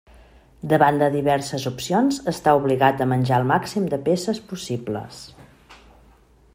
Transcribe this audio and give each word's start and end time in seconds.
Davant 0.69 0.95
de 1.01 1.09
diverses 1.15 1.65
opcions, 1.71 2.17
està 2.33 2.55
obligat 2.61 3.05
a 3.05 3.07
menjar 3.13 3.41
el 3.43 3.47
màxim 3.53 3.87
de 3.93 4.01
peces 4.09 4.41
possibles. 4.53 5.23